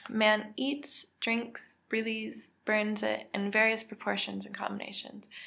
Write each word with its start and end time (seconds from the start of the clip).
_Man 0.09 0.53
eats, 0.57 1.05
drinks, 1.19 1.75
breathes, 1.87 2.47
and 2.47 2.65
burns 2.65 3.03
it, 3.03 3.29
in 3.35 3.51
various 3.51 3.83
proportions 3.83 4.47
and 4.47 4.55
combinations. 4.55 5.29